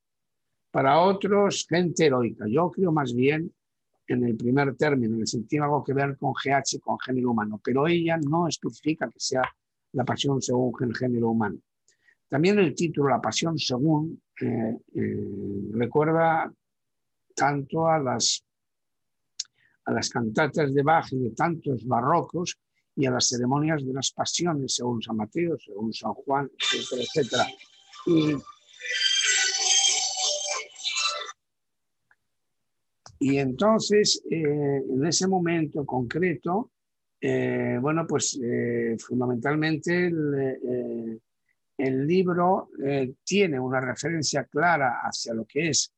[0.72, 2.46] para otros gente heroica.
[2.48, 3.54] Yo creo más bien
[4.08, 7.60] en el primer término, en el sentido algo que ver con GH, con género humano,
[7.64, 9.44] pero ella no especifica que sea
[9.94, 11.58] la pasión según el género humano.
[12.30, 16.52] También el título, La pasión según, eh, eh, recuerda
[17.36, 18.44] tanto a las,
[19.86, 22.60] a las cantatas de Bach y de tantos barrocos
[22.96, 27.48] y a las ceremonias de las pasiones, según San Mateo, según San Juan, etcétera, etcétera.
[28.08, 28.36] Y,
[33.20, 36.72] y entonces, eh, en ese momento concreto,
[37.20, 41.20] eh, bueno, pues eh, fundamentalmente el,
[41.78, 42.70] el libro
[43.24, 45.92] tiene una referencia clara hacia lo que es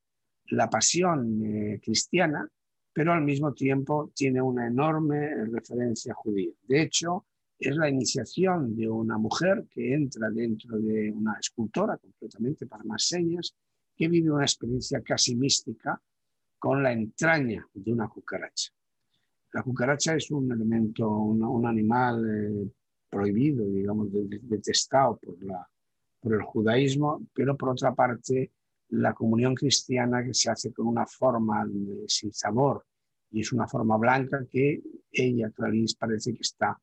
[0.51, 2.47] la pasión cristiana,
[2.91, 6.51] pero al mismo tiempo tiene una enorme referencia judía.
[6.67, 7.25] De hecho,
[7.57, 13.05] es la iniciación de una mujer que entra dentro de una escultora, completamente para más
[13.05, 13.53] señas,
[13.95, 16.01] que vive una experiencia casi mística
[16.59, 18.71] con la entraña de una cucaracha.
[19.53, 22.69] La cucaracha es un elemento, un, animal eh,
[23.09, 25.67] prohibido, digamos, detestado por, la,
[26.19, 28.51] por el judaísmo, pero por otra parte,
[28.89, 31.67] la comunión cristiana que se hace con una forma
[32.07, 32.85] sin sabor
[33.31, 34.81] y es una forma blanca que
[35.11, 36.79] ella, Clarice, parece que está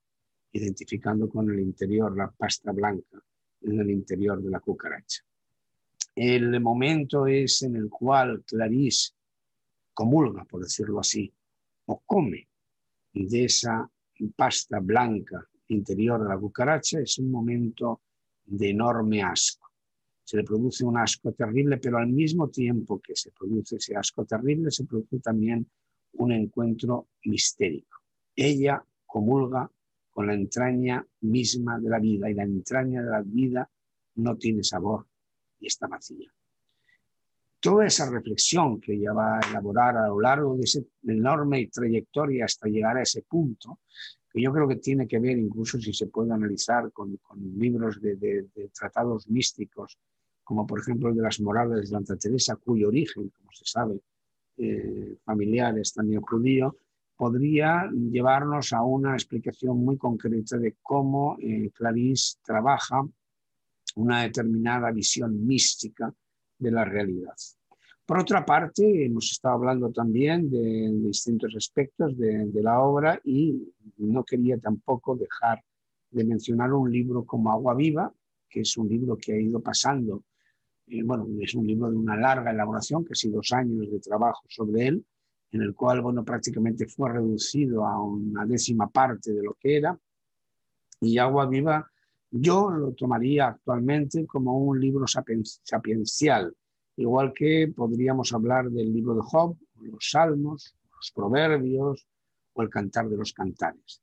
[0.53, 3.23] identificando con el interior, la pasta blanca
[3.63, 5.23] en el interior de la cucaracha.
[6.15, 9.16] El momento es en el cual Clarice
[9.97, 11.33] comulga, por decirlo así,
[11.87, 12.47] o come
[13.15, 13.91] de esa
[14.37, 18.03] pasta blanca interior de la cucaracha, es un momento
[18.45, 19.71] de enorme asco.
[20.23, 24.27] Se le produce un asco terrible, pero al mismo tiempo que se produce ese asco
[24.27, 25.67] terrible, se produce también
[26.19, 28.01] un encuentro mistérico.
[28.35, 29.71] Ella comulga
[30.11, 33.71] con la entraña misma de la vida y la entraña de la vida
[34.17, 35.07] no tiene sabor
[35.59, 36.36] y está vacía.
[37.67, 42.45] Toda esa reflexión que ella va a elaborar a lo largo de esa enorme trayectoria
[42.45, 43.81] hasta llegar a ese punto,
[44.31, 47.19] que yo creo que tiene que ver incluso si se puede analizar con,
[47.57, 49.99] libros de, tratados místicos,
[50.45, 54.01] como por ejemplo el de las morales de Santa Teresa, cuyo origen, como se sabe,
[54.59, 56.77] eh, familiares también judío,
[57.17, 63.05] podría llevarnos a una explicación muy concreta de cómo eh, Clarice trabaja
[63.97, 66.15] una determinada visión mística
[66.59, 67.35] de la realidad.
[68.05, 74.23] Por otra parte, hemos estado hablando también de, distintos aspectos de, la obra y no
[74.25, 75.63] quería tampoco dejar
[76.11, 78.13] de mencionar un libro como Agua Viva,
[78.49, 80.23] que es un libro que ha ido pasando
[80.89, 84.87] eh, bueno, es un libro de una larga elaboración, casi dos años de trabajo sobre
[84.87, 85.05] él,
[85.51, 89.99] en el cual, bueno, prácticamente fue reducido a una décima parte de lo que era.
[91.01, 91.91] Y Agua Viva,
[92.41, 96.55] yo lo tomaría actualmente como un libro sapiencial,
[96.97, 102.07] igual que podríamos hablar del libro de Job, los Salmos, los Proverbios
[102.55, 104.03] o el Cantar de los Cantares.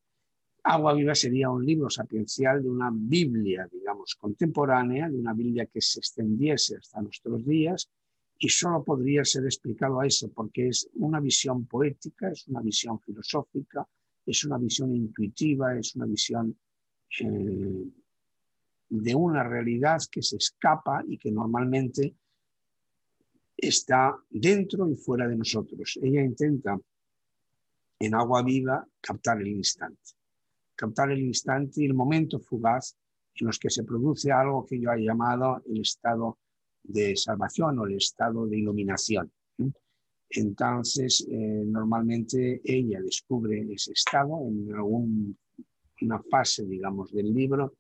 [0.65, 5.81] Agua Viva sería un libro sapiencial de una Biblia, digamos, contemporánea, de una Biblia que
[5.81, 7.89] se extendiese hasta nuestros días
[8.38, 12.99] y solo podría ser explicado a eso porque es una visión poética, es una visión
[12.99, 13.86] filosófica,
[14.25, 16.57] es una visión intuitiva, es una visión
[17.19, 17.86] eh,
[19.02, 22.16] de una realidad que se escapa y que normalmente
[23.58, 25.98] está dentro y fuera de nosotros.
[26.02, 26.80] Ella intenta
[28.00, 30.14] en agua viva captar el instante
[30.76, 32.96] captar el instante y el momento fugaz
[33.36, 36.38] en los que se produce algo que yo he llamado el estado
[36.84, 39.32] de salvación o el estado de iluminación.
[40.30, 47.76] Entonces, eh, normalmente ella descubre ese estado en alguna fase, digamos, del libro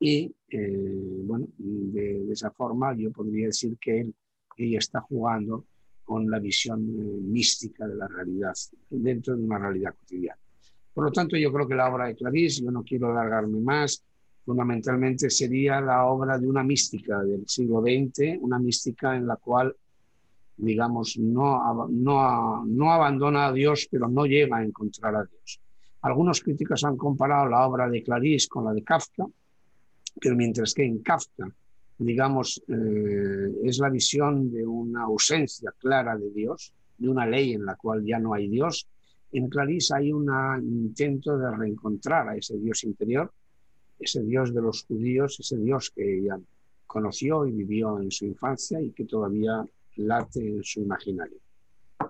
[0.00, 4.14] y, eh, bueno, de, esa forma yo podría decir que él,
[4.56, 5.66] ella está jugando
[6.02, 8.54] con la visión eh, mística de la realidad
[8.88, 10.40] dentro de una realidad cotidiana.
[10.94, 14.02] Por lo tanto, yo creo que la obra de Clarice, yo no quiero alargarme más,
[14.44, 19.76] fundamentalmente sería la obra de una mística del siglo XX, una mística en la cual,
[20.56, 25.60] digamos, no, no, no abandona a Dios, pero no llega a encontrar a Dios.
[26.02, 29.26] Algunos críticos han comparado la obra de Clarice con la de Kafka,
[30.20, 31.50] pero mientras que en Kafka,
[31.98, 37.64] digamos, eh, es la visión de una ausencia clara de Dios, de una ley en
[37.64, 38.86] la cual ya no hay Dios,
[39.32, 40.28] en Clarice hay un
[40.62, 43.32] intento de reencontrar a ese Dios interior,
[43.98, 46.38] ese Dios de los judíos, ese Dios que ella
[46.86, 49.64] conoció y vivió en su infancia y que todavía
[49.96, 51.38] late en su imaginario.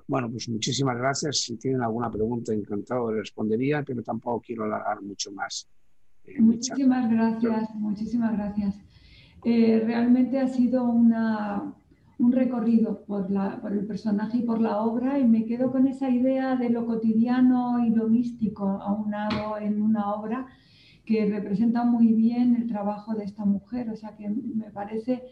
[0.06, 1.40] Bueno, pues muchísimas gracias.
[1.40, 5.68] Si tienen alguna pregunta, encantado de respondería, pero tampoco quiero alargar mucho más.
[6.38, 8.80] Muchísimas gracias, muchísimas gracias.
[9.44, 11.74] Eh, realmente ha sido una,
[12.18, 13.28] un recorrido por,
[13.60, 16.84] por, el personaje y por la obra y me quedo con esa idea de lo
[16.84, 20.46] cotidiano y lo místico aunado en una obra
[21.06, 23.88] que representa muy bien el trabajo de esta mujer.
[23.90, 25.22] O sea que me parece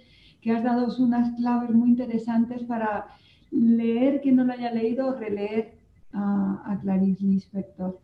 [0.40, 3.08] que has dado unas claves muy interesantes para
[3.50, 5.74] leer quien no lo haya leído o releer
[6.12, 8.00] a, a Clarice Lispector.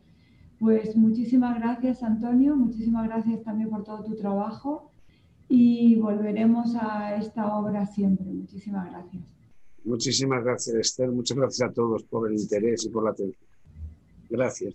[0.65, 4.91] Pues muchísimas gracias Antonio, muchísimas gracias también por todo tu trabajo
[5.47, 8.25] y volveremos a esta obra siempre.
[8.25, 9.23] Muchísimas gracias.
[9.85, 13.47] Muchísimas gracias Esther, muchas gracias a todos por el interés y por la atención.
[14.31, 14.75] Gracias.